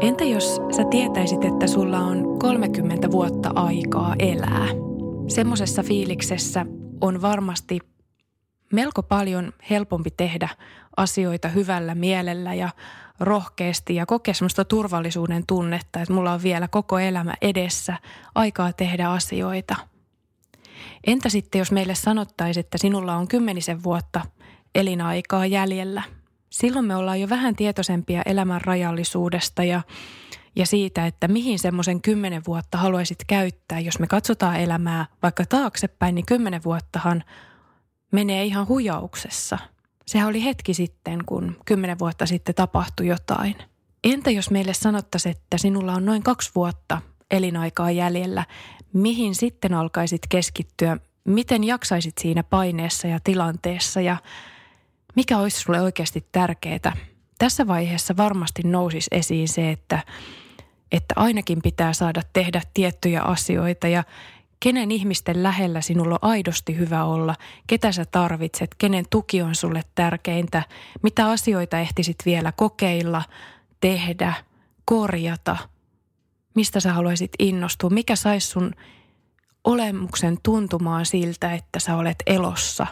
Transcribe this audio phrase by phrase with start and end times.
[0.00, 4.68] Entä jos sä tietäisit, että sulla on 30 vuotta aikaa elää?
[5.28, 6.66] Semmoisessa fiiliksessä
[7.00, 7.78] on varmasti
[8.72, 10.48] melko paljon helpompi tehdä
[10.96, 12.68] asioita hyvällä mielellä ja
[13.20, 17.96] rohkeasti ja kokea semmoista turvallisuuden tunnetta, että mulla on vielä koko elämä edessä
[18.34, 19.76] aikaa tehdä asioita.
[21.06, 24.20] Entä sitten, jos meille sanottaisiin, että sinulla on kymmenisen vuotta
[24.74, 26.02] elinaikaa jäljellä?
[26.50, 29.80] Silloin me ollaan jo vähän tietoisempia elämän rajallisuudesta ja,
[30.56, 33.80] ja siitä, että mihin semmoisen kymmenen vuotta haluaisit käyttää.
[33.80, 37.24] Jos me katsotaan elämää vaikka taaksepäin, niin kymmenen vuottahan–
[38.12, 39.58] menee ihan hujauksessa.
[40.06, 43.56] Sehän oli hetki sitten, kun kymmenen vuotta sitten tapahtui jotain.
[44.04, 48.46] Entä jos meille sanottaisiin, että sinulla on noin kaksi vuotta elinaikaa jäljellä,
[48.92, 54.16] mihin sitten alkaisit keskittyä, miten jaksaisit siinä paineessa ja tilanteessa ja
[55.16, 56.96] mikä olisi sulle oikeasti tärkeää?
[57.38, 60.04] Tässä vaiheessa varmasti nousisi esiin se, että,
[60.92, 64.04] että ainakin pitää saada tehdä tiettyjä asioita ja
[64.60, 67.34] kenen ihmisten lähellä sinulla on aidosti hyvä olla,
[67.66, 70.62] ketä sä tarvitset, kenen tuki on sulle tärkeintä,
[71.02, 73.22] mitä asioita ehtisit vielä kokeilla,
[73.80, 74.34] tehdä,
[74.84, 75.56] korjata,
[76.54, 78.74] mistä sä haluaisit innostua, mikä saisi sun
[79.64, 82.86] olemuksen tuntumaan siltä, että sä olet elossa.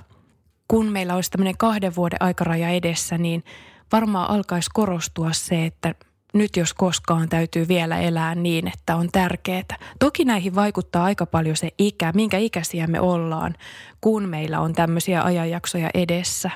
[0.69, 3.45] Kun meillä olisi tämmöinen kahden vuoden aikaraja edessä, niin
[3.93, 5.95] varmaan alkaisi korostua se, että
[6.35, 9.79] nyt jos koskaan täytyy vielä elää niin, että on tärkeää.
[9.99, 13.55] Toki näihin vaikuttaa aika paljon se ikä, minkä ikäisiä me ollaan,
[14.01, 16.51] kun meillä on tämmöisiä ajanjaksoja edessä.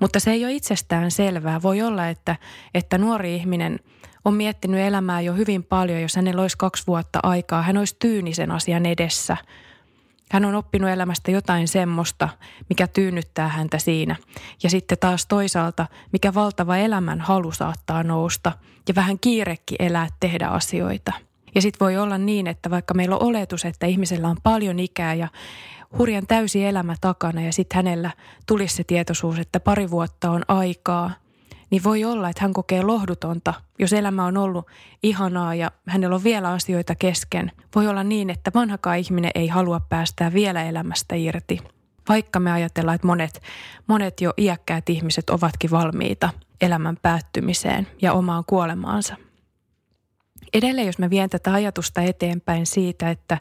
[0.00, 1.62] Mutta se ei ole itsestään selvää.
[1.62, 2.36] Voi olla, että,
[2.74, 3.80] että nuori ihminen
[4.24, 7.62] on miettinyt elämää jo hyvin paljon, jos hänellä olisi kaksi vuotta aikaa.
[7.62, 9.36] Hän olisi tyynisen asian edessä–
[10.34, 12.28] hän on oppinut elämästä jotain semmoista,
[12.68, 14.16] mikä tyynnyttää häntä siinä.
[14.62, 18.52] Ja sitten taas toisaalta, mikä valtava elämän halu saattaa nousta
[18.88, 21.12] ja vähän kiirekki elää tehdä asioita.
[21.54, 25.14] Ja sitten voi olla niin, että vaikka meillä on oletus, että ihmisellä on paljon ikää
[25.14, 25.28] ja
[25.98, 28.10] hurjan täysi elämä takana ja sitten hänellä
[28.46, 31.10] tulisi se tietoisuus, että pari vuotta on aikaa–
[31.74, 34.66] niin voi olla, että hän kokee lohdutonta, jos elämä on ollut
[35.02, 37.52] ihanaa ja hänellä on vielä asioita kesken.
[37.74, 41.60] Voi olla niin, että vanhakaan ihminen ei halua päästää vielä elämästä irti.
[42.08, 43.42] Vaikka me ajatellaan, että monet,
[43.86, 46.30] monet jo iäkkäät ihmiset ovatkin valmiita
[46.60, 49.16] elämän päättymiseen ja omaan kuolemaansa.
[50.52, 53.38] Edelleen, jos mä vien tätä ajatusta eteenpäin siitä, että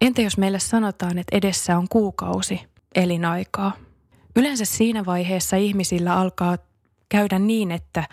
[0.00, 2.60] entä jos meille sanotaan, että edessä on kuukausi
[2.94, 3.72] elinaikaa.
[4.36, 6.58] Yleensä siinä vaiheessa ihmisillä alkaa
[7.12, 8.04] käydä niin, että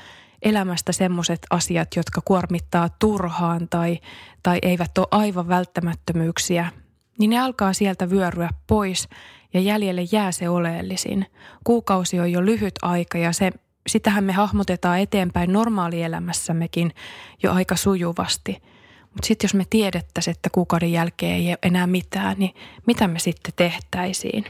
[0.42, 4.00] elämästä semmoiset asiat, jotka kuormittaa turhaan tai,
[4.44, 6.72] tai eivät ole aivan välttämättömyyksiä,
[7.20, 9.10] niin ne alkaa sieltä vyöryä pois
[9.54, 11.26] ja jäljelle jää se oleellisin.
[11.64, 13.52] Kuukausi on jo lyhyt aika ja se,
[13.88, 16.92] sitähän me hahmotetaan eteenpäin normaalielämässämmekin
[17.44, 18.62] jo aika sujuvasti.
[19.02, 22.56] Mutta sitten jos me tiedettäisiin, että kuukauden jälkeen ei ole enää mitään, niin
[22.88, 24.46] mitä me sitten tehtäisiin?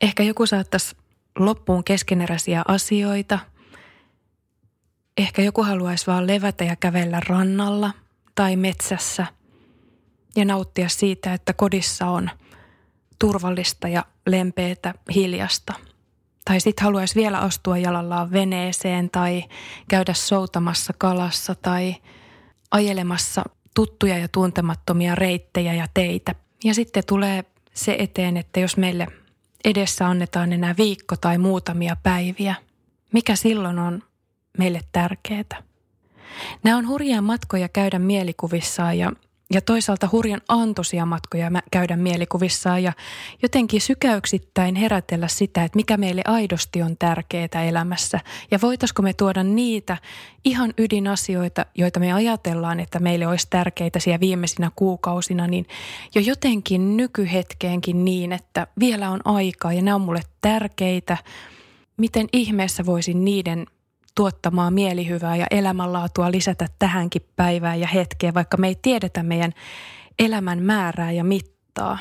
[0.00, 0.96] Ehkä joku saattaisi
[1.38, 3.38] loppuun keskeneräisiä asioita–
[5.16, 7.90] Ehkä joku haluaisi vaan levätä ja kävellä rannalla
[8.34, 9.26] tai metsässä
[10.36, 12.30] ja nauttia siitä, että kodissa on
[13.18, 15.72] turvallista ja lempeätä hiljasta.
[16.44, 19.44] Tai sitten haluaisi vielä astua jalallaan veneeseen tai
[19.88, 21.96] käydä soutamassa kalassa tai
[22.70, 23.44] ajelemassa
[23.74, 26.34] tuttuja ja tuntemattomia reittejä ja teitä.
[26.64, 27.44] Ja sitten tulee
[27.74, 29.06] se eteen, että jos meille
[29.64, 32.54] edessä annetaan enää viikko tai muutamia päiviä,
[33.12, 34.02] mikä silloin on
[34.58, 35.62] meille tärkeää.
[36.62, 39.12] Nämä on hurjia matkoja käydä mielikuvissaan ja,
[39.52, 42.92] ja toisaalta hurjan antoisia matkoja käydä mielikuvissaan ja
[43.42, 48.20] jotenkin sykäyksittäin herätellä sitä, että mikä meille aidosti on tärkeää elämässä.
[48.50, 49.96] Ja voitaisiko me tuoda niitä
[50.44, 55.66] ihan ydinasioita, joita me ajatellaan, että meille olisi tärkeitä siellä viimeisinä kuukausina, niin
[56.14, 61.16] jo jotenkin nykyhetkeenkin niin, että vielä on aikaa ja nämä on mulle tärkeitä.
[61.96, 63.66] Miten ihmeessä voisin niiden
[64.14, 69.52] tuottamaa mielihyvää ja elämänlaatua lisätä tähänkin päivään ja hetkeen, vaikka me ei tiedetä meidän
[70.18, 71.98] elämän määrää ja mittaa.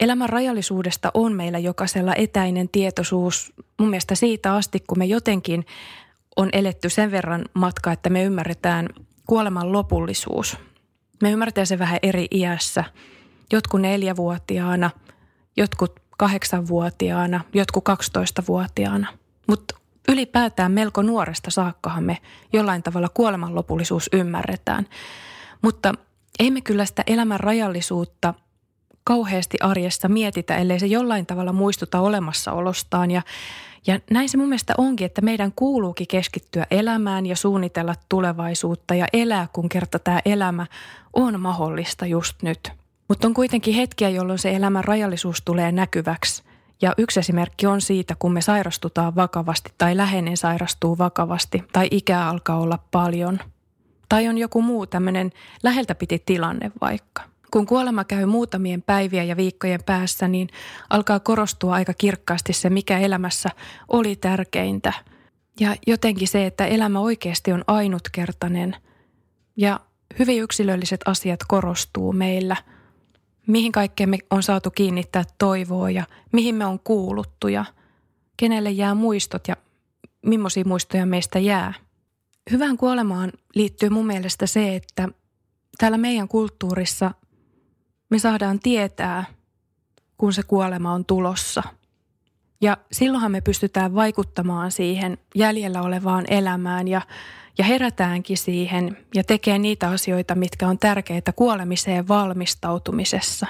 [0.00, 5.66] Elämän rajallisuudesta on meillä jokaisella etäinen tietoisuus mun mielestä siitä asti, kun me jotenkin
[6.36, 8.88] on eletty sen verran matka, että me ymmärretään
[9.26, 10.56] kuoleman lopullisuus.
[11.22, 12.84] Me ymmärretään se vähän eri iässä.
[13.52, 14.90] Jotkut neljävuotiaana,
[15.56, 19.06] jotkut kahdeksanvuotiaana, jotkut 12-vuotiaana.
[19.48, 19.74] Mutta
[20.08, 22.18] ylipäätään melko nuoresta saakkahan me
[22.52, 24.86] jollain tavalla kuoleman lopullisuus ymmärretään.
[25.62, 25.94] Mutta
[26.38, 28.34] ei me kyllä sitä elämän rajallisuutta
[29.04, 33.10] kauheasti arjessa mietitä, ellei se jollain tavalla muistuta olemassaolostaan.
[33.10, 33.22] Ja,
[33.86, 39.06] ja näin se mun mielestä onkin, että meidän kuuluukin keskittyä elämään ja suunnitella tulevaisuutta ja
[39.12, 40.66] elää, kun kerta tämä elämä
[41.12, 42.72] on mahdollista just nyt.
[43.08, 46.42] Mutta on kuitenkin hetkiä, jolloin se elämän rajallisuus tulee näkyväksi.
[46.82, 52.28] Ja yksi esimerkki on siitä, kun me sairastutaan vakavasti tai läheinen sairastuu vakavasti tai ikää
[52.28, 53.38] alkaa olla paljon.
[54.08, 55.30] Tai on joku muu tämmöinen
[55.62, 57.22] läheltä piti tilanne vaikka.
[57.50, 60.48] Kun kuolema käy muutamien päivien ja viikkojen päässä, niin
[60.90, 63.48] alkaa korostua aika kirkkaasti se, mikä elämässä
[63.88, 64.92] oli tärkeintä.
[65.60, 68.76] Ja jotenkin se, että elämä oikeasti on ainutkertainen
[69.56, 69.80] ja
[70.18, 72.56] hyvin yksilölliset asiat korostuu meillä.
[73.46, 77.64] Mihin kaikkeen me on saatu kiinnittää toivoa ja mihin me on kuuluttu ja
[78.36, 79.56] kenelle jää muistot ja
[80.26, 81.74] millaisia muistoja meistä jää.
[82.50, 85.08] Hyvään kuolemaan liittyy mun mielestä se, että
[85.78, 87.10] täällä meidän kulttuurissa
[88.10, 89.24] me saadaan tietää,
[90.18, 91.62] kun se kuolema on tulossa.
[92.60, 97.00] Ja silloinhan me pystytään vaikuttamaan siihen jäljellä olevaan elämään ja,
[97.58, 103.46] ja herätäänkin siihen ja tekee niitä asioita, mitkä on tärkeitä kuolemiseen valmistautumisessa.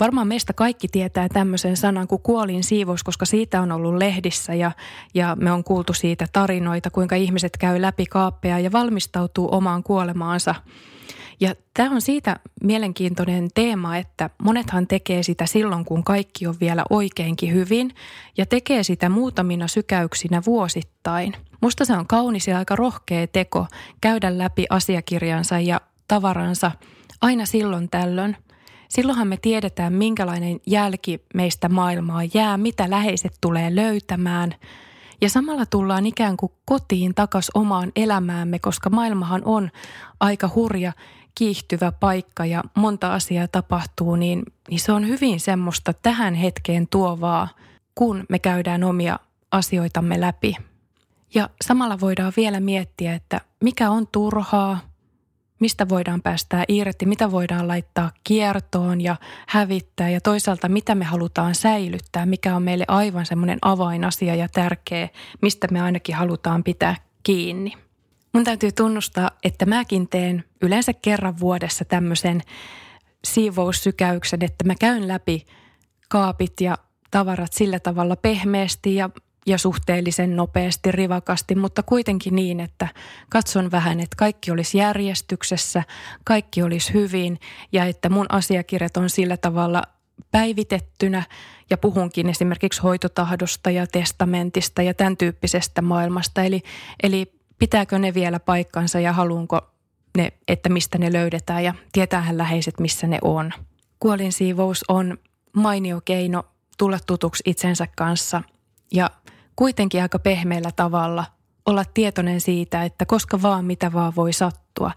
[0.00, 4.72] Varmaan meistä kaikki tietää tämmöisen sanan kuin kuolin siivous, koska siitä on ollut lehdissä ja,
[5.14, 10.54] ja me on kuultu siitä tarinoita, kuinka ihmiset käy läpi kaappeja ja valmistautuu omaan kuolemaansa–
[11.42, 16.84] ja tämä on siitä mielenkiintoinen teema, että monethan tekee sitä silloin, kun kaikki on vielä
[16.90, 17.94] oikeinkin hyvin
[18.36, 21.36] ja tekee sitä muutamina sykäyksinä vuosittain.
[21.62, 23.66] Musta se on kaunis ja aika rohkea teko
[24.00, 26.72] käydä läpi asiakirjansa ja tavaransa
[27.20, 28.36] aina silloin tällöin.
[28.88, 34.54] Silloinhan me tiedetään, minkälainen jälki meistä maailmaa jää, mitä läheiset tulee löytämään–
[35.22, 39.70] ja samalla tullaan ikään kuin kotiin takas omaan elämäämme, koska maailmahan on
[40.20, 40.92] aika hurja
[41.34, 47.48] kiihtyvä paikka ja monta asiaa tapahtuu, niin, niin se on hyvin semmoista tähän hetkeen tuovaa,
[47.94, 49.18] kun me käydään omia
[49.50, 50.56] asioitamme läpi.
[51.34, 54.78] Ja samalla voidaan vielä miettiä, että mikä on turhaa,
[55.60, 59.16] mistä voidaan päästää irti, mitä voidaan laittaa kiertoon ja
[59.48, 65.08] hävittää ja toisaalta mitä me halutaan säilyttää, mikä on meille aivan semmoinen avainasia ja tärkeä,
[65.42, 67.72] mistä me ainakin halutaan pitää kiinni.
[68.32, 72.40] Mun täytyy tunnustaa, että mäkin teen yleensä kerran vuodessa tämmöisen
[73.24, 75.46] siivoussykäyksen, että mä käyn läpi
[76.08, 76.78] kaapit ja
[77.10, 79.10] tavarat sillä tavalla pehmeästi ja,
[79.46, 82.88] ja suhteellisen nopeasti, rivakasti, mutta kuitenkin niin, että
[83.28, 85.82] katson vähän, että kaikki olisi järjestyksessä,
[86.24, 87.40] kaikki olisi hyvin
[87.72, 89.82] ja että mun asiakirjat on sillä tavalla
[90.30, 91.22] päivitettynä
[91.70, 96.42] ja puhunkin esimerkiksi hoitotahdosta ja testamentista ja tämän tyyppisestä maailmasta.
[96.42, 96.62] Eli,
[97.02, 99.70] eli pitääkö ne vielä paikkansa ja haluanko
[100.16, 103.52] ne, että mistä ne löydetään ja tietäähän läheiset, missä ne on.
[103.98, 105.18] Kuolinsiivous on
[105.52, 106.44] mainio keino
[106.78, 108.42] tulla tutuksi itsensä kanssa
[108.92, 109.10] ja
[109.62, 111.24] kuitenkin aika pehmeällä tavalla
[111.66, 114.90] olla tietoinen siitä, että koska vaan mitä vaan voi sattua.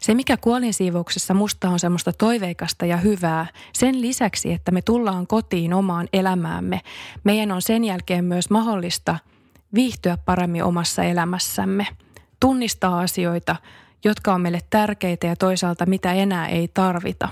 [0.00, 5.74] Se, mikä kuolinsiivouksessa musta on semmoista toiveikasta ja hyvää, sen lisäksi, että me tullaan kotiin
[5.74, 6.80] omaan elämäämme,
[7.24, 9.18] meidän on sen jälkeen myös mahdollista
[9.74, 11.86] viihtyä paremmin omassa elämässämme–
[12.40, 13.56] tunnistaa asioita,
[14.04, 17.28] jotka on meille tärkeitä ja toisaalta mitä enää ei tarvita.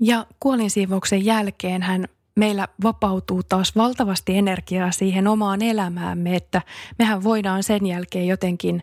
[0.00, 6.62] Ja kuolinsiivouksen jälkeen hän meillä vapautuu taas valtavasti energiaa siihen omaan elämäämme, että
[6.98, 8.82] mehän voidaan sen jälkeen jotenkin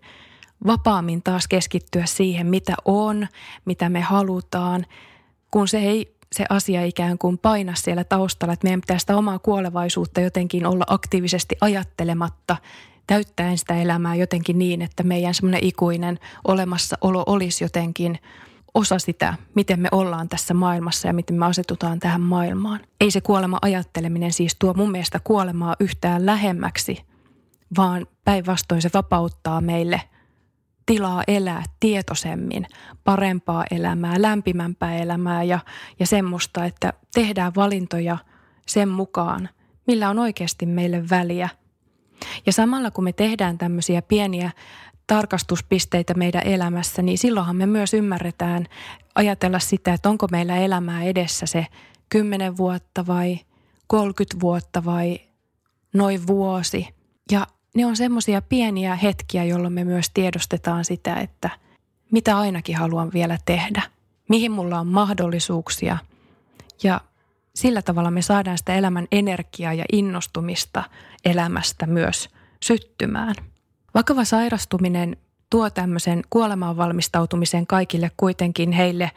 [0.65, 3.27] vapaammin taas keskittyä siihen, mitä on,
[3.65, 4.85] mitä me halutaan,
[5.51, 9.39] kun se ei se asia ikään kuin paina siellä taustalla, että meidän pitää sitä omaa
[9.39, 12.57] kuolevaisuutta jotenkin olla aktiivisesti ajattelematta
[13.07, 18.19] täyttäen sitä elämää jotenkin niin, että meidän semmoinen ikuinen olemassaolo olisi jotenkin
[18.73, 22.79] osa sitä, miten me ollaan tässä maailmassa ja miten me asetutaan tähän maailmaan.
[23.01, 27.05] Ei se kuolema ajatteleminen siis tuo mun mielestä kuolemaa yhtään lähemmäksi,
[27.77, 30.01] vaan päinvastoin se vapauttaa meille
[30.85, 32.65] tilaa elää tietoisemmin,
[33.03, 35.59] parempaa elämää, lämpimämpää elämää ja,
[35.99, 38.17] ja semmoista, että tehdään valintoja
[38.67, 39.49] sen mukaan,
[39.88, 41.49] millä on oikeasti meille väliä–
[42.45, 44.51] Ja samalla kun me tehdään tämmöisiä pieniä
[45.09, 48.65] tarkastuspisteitä meidän elämässä, niin silloinhan me myös ymmärretään
[49.15, 51.65] ajatella sitä, että onko meillä elämää edessä se
[52.09, 53.39] 10 vuotta vai
[53.87, 55.19] 30 vuotta vai
[55.93, 56.87] noin vuosi.
[57.31, 61.49] Ja ne on semmoisia pieniä hetkiä, jolloin me myös tiedostetaan sitä, että
[62.11, 63.81] mitä ainakin haluan vielä tehdä,
[64.29, 65.97] mihin mulla on mahdollisuuksia
[66.83, 67.01] ja
[67.55, 70.83] sillä tavalla me saadaan sitä elämän energiaa ja innostumista
[71.25, 72.29] elämästä myös
[72.63, 73.35] syttymään.
[73.93, 75.17] Vakava sairastuminen
[75.50, 79.12] tuo tämmöisen kuolemaan valmistautumisen kaikille kuitenkin heille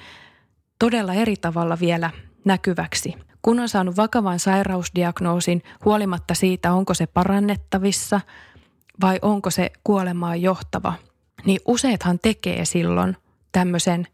[0.79, 2.11] todella eri tavalla vielä
[2.45, 3.15] näkyväksi.
[3.43, 8.21] Kun on saanut vakavan sairausdiagnoosin huolimatta siitä, onko se parannettavissa
[9.01, 10.95] vai onko se kuolemaan johtava,
[11.45, 13.17] niin useathan tekee silloin
[13.53, 14.07] tämmöisen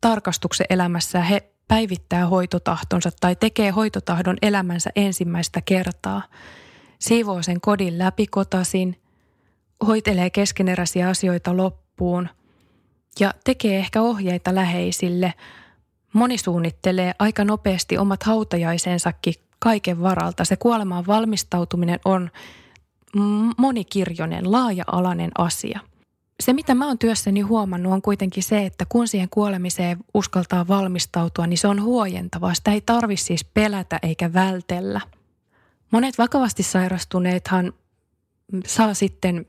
[0.00, 1.20] tarkastuksen elämässä.
[1.20, 6.22] He päivittää hoitotahtonsa tai tekee hoitotahdon elämänsä ensimmäistä kertaa.
[6.98, 8.96] Siivoo sen kodin läpikotasin,
[9.86, 12.28] hoitelee keskeneräisiä asioita loppuun
[13.20, 15.34] ja tekee ehkä ohjeita läheisille.
[16.12, 20.44] Moni suunnittelee aika nopeasti omat hautajaisensakin kaiken varalta.
[20.44, 22.30] Se kuolemaan valmistautuminen on
[23.58, 25.80] monikirjoinen, laaja-alainen asia–
[26.42, 31.46] se, mitä mä oon työssäni huomannut, on kuitenkin se, että kun siihen kuolemiseen uskaltaa valmistautua,
[31.46, 32.54] niin se on huojentavaa.
[32.54, 35.00] Sitä ei tarvi siis pelätä eikä vältellä.
[35.90, 37.72] Monet vakavasti sairastuneethan
[38.66, 39.46] saa sitten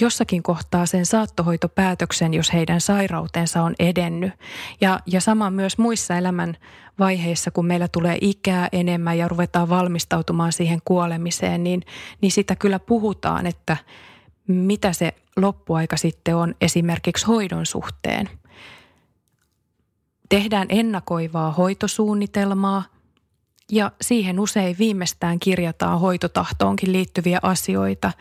[0.00, 4.32] jossakin kohtaa sen saattohoitopäätöksen, jos heidän sairautensa on edennyt.
[4.80, 6.56] Ja, ja sama myös muissa elämän
[6.98, 11.82] vaiheissa, kun meillä tulee ikää enemmän ja ruvetaan valmistautumaan siihen kuolemiseen, niin,
[12.20, 13.76] niin sitä kyllä puhutaan, että
[14.46, 18.28] mitä se loppuaika sitten on esimerkiksi hoidon suhteen.
[20.28, 22.84] Tehdään ennakoivaa hoitosuunnitelmaa
[23.72, 28.12] ja siihen usein viimeistään kirjataan hoitotahtoonkin liittyviä asioita.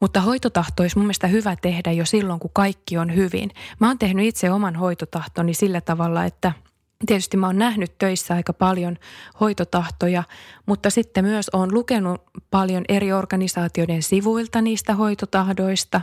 [0.00, 3.50] Mutta hoitotahto olisi mun mielestä hyvä tehdä jo silloin, kun kaikki on hyvin.
[3.80, 6.52] Mä oon tehnyt itse oman hoitotahtoni sillä tavalla, että–
[7.06, 8.96] Tietysti mä oon nähnyt töissä aika paljon
[9.40, 10.22] hoitotahtoja,
[10.66, 16.00] mutta sitten myös oon lukenut paljon eri organisaatioiden sivuilta niistä hoitotahdoista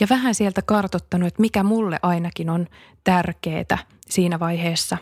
[0.00, 2.66] ja vähän sieltä kartottanut, että mikä mulle ainakin on
[3.04, 4.98] tärkeää siinä vaiheessa,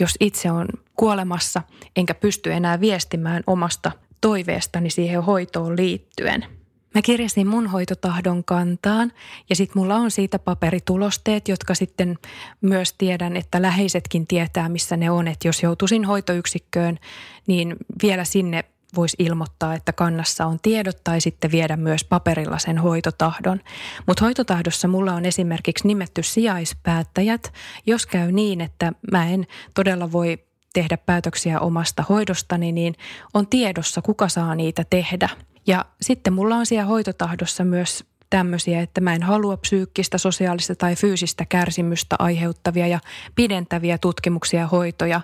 [0.00, 0.66] jos itse on
[0.96, 1.62] kuolemassa
[1.96, 6.46] enkä pysty enää viestimään omasta toiveestani siihen hoitoon liittyen–
[6.96, 9.12] Mä kirjasin mun hoitotahdon kantaan
[9.50, 12.18] ja sitten mulla on siitä paperitulosteet, jotka sitten
[12.60, 15.28] myös tiedän, että läheisetkin tietää, missä ne on.
[15.28, 16.98] Että jos joutuisin hoitoyksikköön,
[17.46, 22.78] niin vielä sinne voisi ilmoittaa, että kannassa on tiedot tai sitten viedä myös paperilla sen
[22.78, 23.60] hoitotahdon.
[24.06, 27.52] Mutta hoitotahdossa mulla on esimerkiksi nimetty sijaispäättäjät,
[27.86, 30.38] jos käy niin, että mä en todella voi
[30.72, 32.94] tehdä päätöksiä omasta hoidostani, niin
[33.34, 35.28] on tiedossa, kuka saa niitä tehdä–
[35.66, 40.96] ja sitten mulla on siellä hoitotahdossa myös tämmöisiä, että mä en halua psyykkistä, sosiaalista tai
[40.96, 42.98] fyysistä kärsimystä aiheuttavia ja
[43.34, 45.20] pidentäviä tutkimuksia ja hoitoja,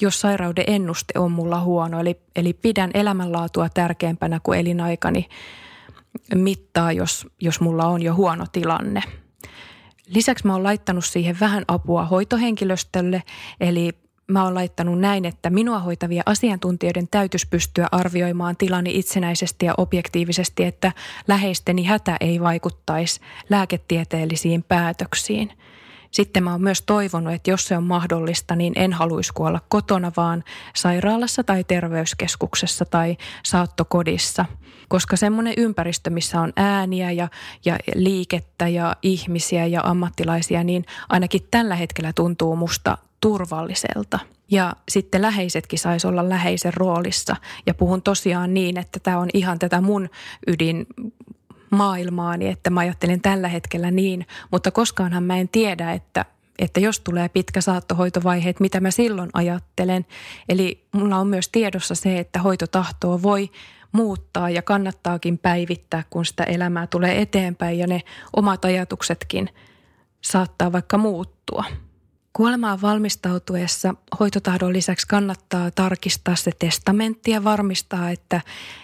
[0.00, 2.00] jos sairauden ennuste on mulla huono.
[2.00, 5.28] Eli, eli pidän elämänlaatua tärkeämpänä kuin elinaikani
[6.34, 9.02] mittaa, jos, jos mulla on jo huono tilanne.
[10.06, 13.22] Lisäksi mä oon laittanut siihen vähän apua hoitohenkilöstölle,
[13.60, 13.92] eli
[14.30, 20.64] mä oon laittanut näin, että minua hoitavia asiantuntijoiden täytyisi pystyä arvioimaan tilani itsenäisesti ja objektiivisesti,
[20.64, 20.92] että
[21.28, 23.20] läheisteni hätä ei vaikuttaisi
[23.50, 25.52] lääketieteellisiin päätöksiin.
[26.10, 30.12] Sitten mä oon myös toivonut, että jos se on mahdollista, niin en haluaisi kuolla kotona,
[30.16, 30.44] vaan
[30.76, 34.44] sairaalassa tai terveyskeskuksessa tai saattokodissa.
[34.88, 37.28] Koska semmoinen ympäristö, missä on ääniä ja,
[37.64, 44.18] ja liikettä ja ihmisiä ja ammattilaisia, niin ainakin tällä hetkellä tuntuu musta turvalliselta.
[44.50, 47.36] Ja sitten läheisetkin saisi olla läheisen roolissa.
[47.66, 50.08] Ja puhun tosiaan niin, että tämä on ihan tätä mun
[50.46, 50.86] ydin
[51.70, 56.24] maailmaani, että mä ajattelen tällä hetkellä niin, mutta koskaanhan mä en tiedä, että,
[56.58, 60.06] että jos tulee pitkä saattohoitovaihe, että mitä mä silloin ajattelen.
[60.48, 63.50] Eli mulla on myös tiedossa se, että hoitotahtoa voi
[63.92, 68.00] muuttaa ja kannattaakin päivittää, kun sitä elämää tulee eteenpäin ja ne
[68.36, 69.48] omat ajatuksetkin
[70.20, 71.64] saattaa vaikka muuttua.
[72.32, 78.40] Kuolemaan valmistautuessa hoitotahdon lisäksi kannattaa tarkistaa se testamentti ja varmistaa, että,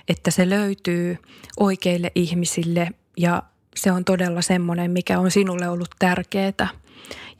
[0.08, 1.18] että se löytyy
[1.60, 3.42] oikeille ihmisille ja
[3.76, 6.68] se on todella semmoinen, mikä on sinulle ollut tärkeää.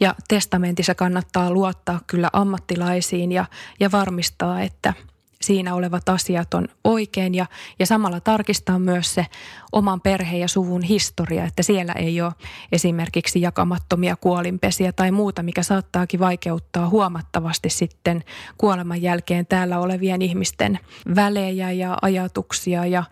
[0.00, 3.44] Ja testamentissa kannattaa luottaa kyllä ammattilaisiin ja,
[3.80, 4.94] ja varmistaa, että,
[5.40, 7.46] siinä olevat asiat on oikein ja,
[7.78, 9.26] ja samalla tarkistaa myös se
[9.72, 12.32] oman perheen ja suvun historia, että siellä ei ole
[12.72, 18.24] esimerkiksi jakamattomia kuolinpesiä tai muuta, mikä saattaakin vaikeuttaa huomattavasti sitten
[18.58, 20.78] kuoleman jälkeen täällä olevien ihmisten
[21.16, 23.04] välejä ja ajatuksia ja,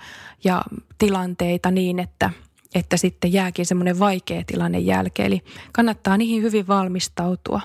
[0.44, 0.62] ja
[0.98, 2.30] tilanteita niin, että,
[2.74, 5.26] että sitten jääkin semmoinen vaikea tilanne jälkeen.
[5.26, 7.60] Eli kannattaa niihin hyvin valmistautua.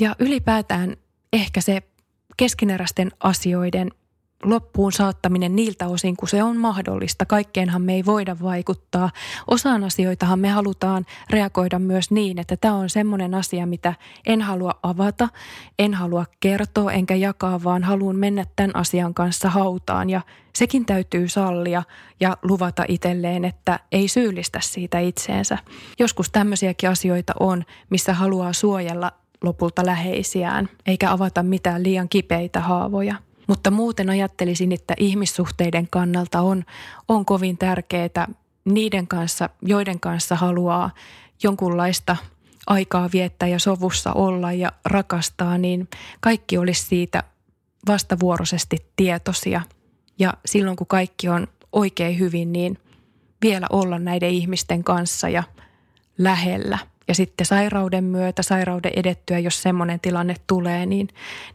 [0.00, 0.96] Ja ylipäätään
[1.32, 1.82] ehkä se
[2.38, 3.90] keskeneräisten asioiden
[4.44, 7.26] loppuun saattaminen niiltä osin, kun se on mahdollista.
[7.26, 9.10] Kaikkeenhan me ei voida vaikuttaa.
[9.46, 13.94] Osaan asioitahan me halutaan reagoida myös niin, että tämä on semmoinen asia, mitä
[14.26, 15.28] en halua avata,
[15.78, 20.10] en halua kertoa enkä jakaa, vaan haluan mennä tämän asian kanssa hautaan.
[20.10, 20.20] Ja
[20.54, 21.82] sekin täytyy sallia
[22.20, 25.58] ja luvata itselleen, että ei syyllistä siitä itseensä.
[25.98, 29.12] Joskus tämmöisiäkin asioita on, missä haluaa suojella
[29.44, 33.14] lopulta läheisiään, eikä avata mitään liian kipeitä haavoja.
[33.46, 36.64] Mutta muuten ajattelisin, että ihmissuhteiden kannalta on,
[37.08, 38.28] on kovin tärkeää
[38.64, 40.90] niiden kanssa, joiden kanssa haluaa
[41.42, 42.16] jonkunlaista
[42.66, 45.88] aikaa viettää ja sovussa olla ja rakastaa, niin
[46.20, 47.22] kaikki olisi siitä
[47.86, 49.60] vastavuoroisesti tietoisia.
[50.18, 52.78] Ja silloin kun kaikki on oikein hyvin, niin
[53.42, 55.42] vielä olla näiden ihmisten kanssa ja
[56.18, 56.78] lähellä–
[57.08, 61.08] ja sitten sairauden myötä, sairauden edettyä, jos semmoinen tilanne tulee, niin,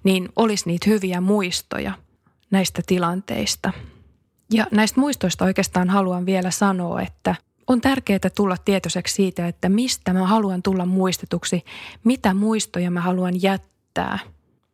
[0.04, 1.94] niin olisi niitä hyviä muistoja
[2.52, 3.74] näistä tilanteista.
[4.54, 7.36] Ja näistä muistoista oikeastaan haluan vielä sanoa, että
[7.68, 11.66] on tärkeää tulla tietoiseksi siitä, että mistä mä haluan tulla muistetuksi,
[12.04, 14.20] mitä muistoja mä haluan jättää.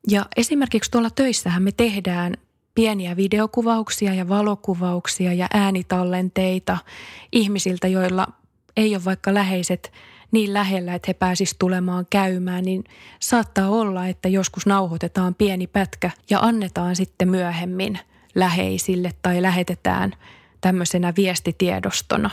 [0.07, 2.33] Ja esimerkiksi tuolla töissähän me tehdään
[2.75, 6.77] pieniä videokuvauksia ja valokuvauksia ja äänitallenteita
[7.31, 8.27] ihmisiltä, joilla
[8.77, 9.91] ei ole vaikka läheiset
[10.31, 12.83] niin lähellä, että he pääsisivät tulemaan käymään, niin
[13.19, 17.99] saattaa olla, että joskus nauhoitetaan pieni pätkä ja annetaan sitten myöhemmin
[18.35, 20.13] läheisille tai lähetetään
[20.61, 22.29] tämmöisenä viestitiedostona.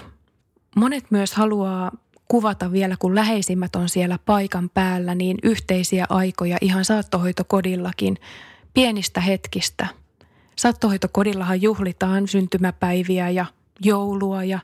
[0.76, 1.92] Monet myös haluaa
[2.28, 8.16] kuvata vielä, kun läheisimmät on siellä paikan päällä, niin yhteisiä aikoja ihan saattohoitokodillakin
[8.74, 9.86] pienistä hetkistä.
[10.56, 13.46] Saattohoitokodillahan juhlitaan syntymäpäiviä ja
[13.80, 14.58] joulua ja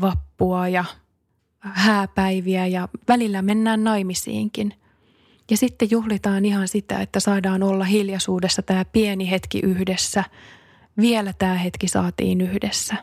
[0.00, 0.84] vappua ja
[1.60, 4.74] hääpäiviä ja välillä mennään naimisiinkin.
[5.50, 10.24] Ja sitten juhlitaan ihan sitä, että saadaan olla hiljaisuudessa tämä pieni hetki yhdessä.
[10.96, 12.96] Vielä tämä hetki saatiin yhdessä.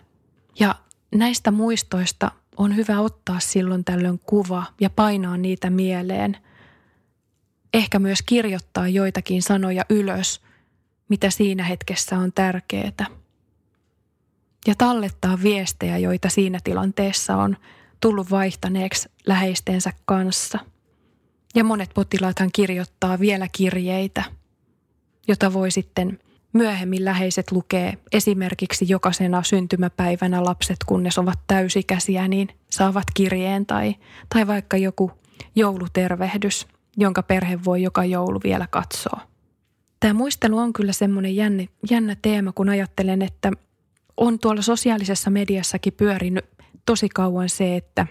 [0.60, 0.76] Ja
[1.15, 6.38] näistä muistoista on hyvä ottaa silloin tällöin kuva ja painaa niitä mieleen.
[7.74, 10.41] Ehkä myös kirjoittaa joitakin sanoja ylös,
[11.10, 13.06] mitä siinä hetkessä on tärkeää.
[14.67, 17.58] Ja tallettaa viestejä, joita siinä tilanteessa on–
[18.00, 20.60] tullut vaihtaneeksi läheistensä kanssa.
[21.56, 24.24] Ja monet potilaathan kirjoittaa vielä kirjeitä,
[25.28, 26.20] jota voi sitten
[26.54, 33.96] myöhemmin läheiset lukee esimerkiksi jokaisena syntymäpäivänä lapset, kunnes ovat täysikäisiä, niin saavat kirjeen tai,
[34.34, 35.12] tai vaikka joku
[35.56, 39.22] joulutervehdys, jonka perhe voi joka joulu vielä katsoa.
[40.00, 43.52] Tämä muistelu on kyllä semmoinen jännä, jännä teema, kun ajattelen, että
[44.18, 46.46] on tuolla sosiaalisessa mediassakin pyörinyt
[46.88, 48.08] tosi kauan se, että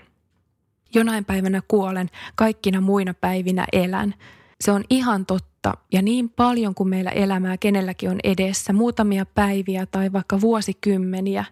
[0.94, 4.14] jonain päivänä kuolen, kaikkina muina päivinä elän.
[4.60, 9.86] Se on ihan totta ja niin paljon kuin meillä elämää kenelläkin on edessä, muutamia päiviä
[9.86, 11.44] tai vaikka vuosikymmeniä,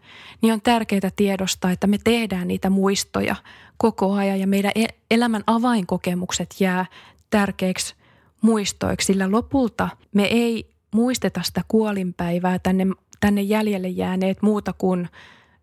[0.43, 3.37] niin on tärkeää tiedostaa, että me tehdään niitä muistoja
[3.77, 6.87] koko ajan ja meidän e-, elämän avainkokemukset jää
[7.31, 7.95] tärkeiksi
[8.41, 12.87] muistoiksi, sillä lopulta me ei muisteta sitä kuolinpäivää tänne,
[13.21, 15.09] tänne jäljelle jääneet muuta kuin–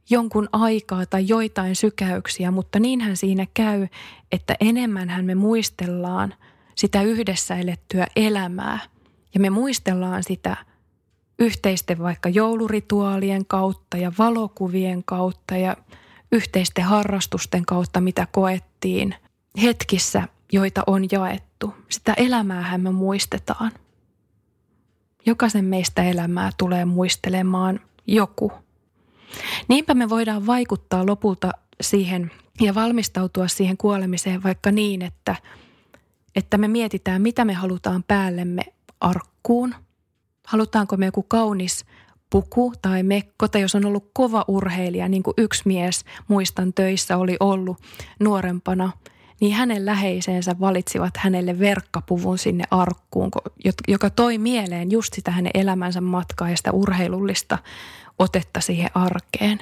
[0.09, 3.87] jonkun aikaa tai joitain sykäyksiä, mutta niinhän siinä käy,
[4.31, 6.33] että enemmänhän me muistellaan
[6.75, 8.79] sitä yhdessä elettyä elämää
[9.33, 10.57] ja me muistellaan sitä
[11.39, 15.77] yhteisten vaikka joulurituaalien kautta ja valokuvien kautta ja
[16.31, 19.15] yhteisten harrastusten kautta, mitä koettiin
[19.61, 21.73] hetkissä, joita on jaettu.
[21.89, 23.71] Sitä elämäähän me muistetaan.
[25.25, 28.51] Jokaisen meistä elämää tulee muistelemaan joku–
[29.67, 35.35] Niinpä me voidaan vaikuttaa lopulta siihen ja valmistautua siihen kuolemiseen vaikka niin, että,
[36.35, 38.63] että me mietitään, mitä me halutaan päällemme
[38.99, 39.75] arkkuun.
[40.47, 41.85] Halutaanko me joku kaunis
[42.29, 47.17] puku tai mekko, tai jos on ollut kova urheilija, niin kuin yksi mies muistan töissä
[47.17, 47.77] oli ollut
[48.19, 48.91] nuorempana,
[49.41, 53.31] niin hänen läheisensä valitsivat hänelle verkkapuvun sinne arkkuun,
[53.87, 57.57] joka toi mieleen just sitä hänen elämänsä matkaa ja sitä urheilullista
[58.21, 59.59] otetta siihen arkeen.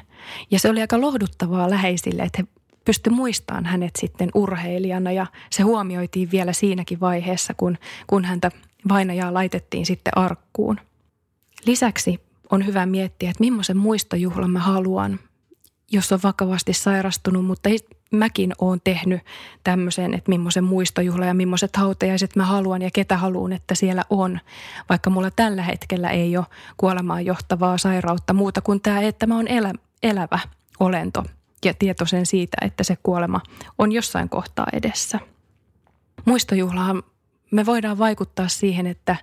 [0.52, 2.48] Ja se oli aika lohduttavaa läheisille, että he
[2.86, 8.52] pysty muistamaan hänet sitten urheilijana ja se huomioitiin vielä siinäkin vaiheessa, kun, kun häntä
[8.90, 10.80] vainajaa laitettiin sitten arkkuun.
[11.66, 12.20] Lisäksi
[12.52, 15.20] on hyvä miettiä, että millaisen muistojuhlan mä haluan,
[15.92, 17.70] jos on vakavasti sairastunut, mutta
[18.12, 19.22] mäkin olen tehnyt
[19.64, 24.40] tämmöisen, että millaisen muistojuhla ja millaiset hautajaiset mä haluan ja ketä haluan, että siellä on.
[24.90, 26.46] Vaikka mulla tällä hetkellä ei ole
[26.78, 30.40] kuolemaan johtavaa sairautta muuta kuin tämä, että mä oon elä, elävä
[30.80, 31.24] olento
[31.66, 33.42] ja tietoisen siitä, että se kuolema
[33.78, 35.20] on jossain kohtaa edessä.
[36.26, 37.04] Muistojuhlahan
[37.52, 39.16] me voidaan vaikuttaa siihen, että,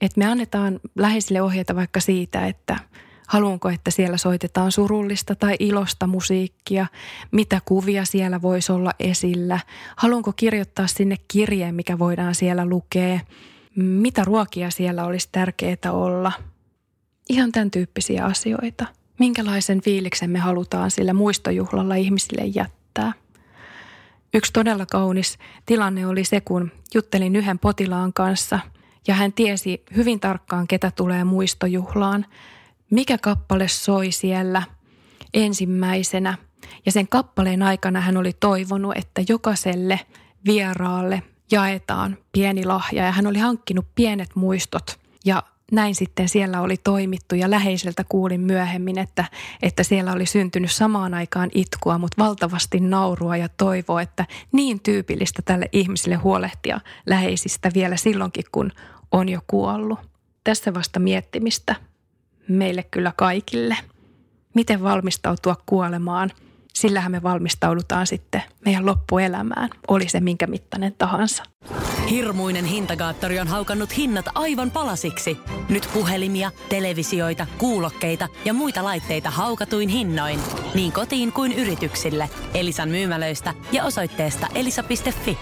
[0.00, 2.76] että me annetaan läheisille ohjeita vaikka siitä, että–
[3.26, 6.86] Haluanko, että siellä soitetaan surullista tai ilosta musiikkia?
[7.30, 9.60] Mitä kuvia siellä voisi olla esillä?
[9.96, 13.20] Haluanko kirjoittaa sinne kirjeen, mikä voidaan siellä lukea?
[13.76, 16.32] Mitä ruokia siellä olisi tärkeää olla?
[17.28, 18.86] Ihan tämän tyyppisiä asioita.
[19.18, 23.12] Minkälaisen fiiliksen me halutaan sillä muistojuhlalla ihmisille jättää?
[24.34, 28.58] Yksi todella kaunis tilanne oli se, kun juttelin yhden potilaan kanssa
[29.08, 32.26] ja hän tiesi hyvin tarkkaan, ketä tulee muistojuhlaan–
[32.90, 34.62] mikä kappale soi siellä
[35.34, 36.38] ensimmäisenä.
[36.86, 40.00] Ja sen kappaleen aikana hän oli toivonut, että jokaiselle
[40.46, 46.76] vieraalle jaetaan pieni lahja ja hän oli hankkinut pienet muistot ja näin sitten siellä oli
[46.76, 49.24] toimittu ja läheiseltä kuulin myöhemmin, että,
[49.62, 55.42] että siellä oli syntynyt samaan aikaan itkua, mutta valtavasti naurua ja toivoa, että niin tyypillistä
[55.42, 58.72] tälle ihmiselle huolehtia läheisistä vielä silloinkin, kun
[59.12, 59.98] on jo kuollut.
[60.44, 61.74] Tässä vasta miettimistä
[62.48, 63.76] meille kyllä kaikille.
[64.54, 66.30] Miten valmistautua kuolemaan?
[66.74, 71.42] Sillähän me valmistaudutaan sitten meidän loppuelämään, oli se minkä mittainen tahansa.
[72.10, 75.38] Hirmuinen hintakaattori on haukannut hinnat aivan palasiksi.
[75.68, 80.40] Nyt puhelimia, televisioita, kuulokkeita ja muita laitteita haukatuin hinnoin.
[80.74, 82.30] Niin kotiin kuin yrityksille.
[82.54, 85.38] Elisan myymälöistä ja osoitteesta elisa.fi.